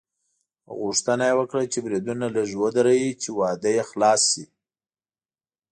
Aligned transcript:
غوښتنه 0.79 1.23
یې 1.29 1.37
وکړه 1.39 1.63
چې 1.73 1.79
بریدونه 1.85 2.25
لږ 2.35 2.49
ودروي 2.63 3.09
چې 3.21 3.29
واده 3.39 3.69
یې 3.77 3.83
خلاص 3.89 4.21
شي. 4.31 4.45